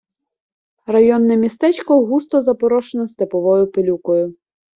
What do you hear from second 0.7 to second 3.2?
Районне містечко густо запорошене